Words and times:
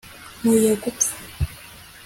nkwiye 0.39 0.73
gupfa 0.83 1.13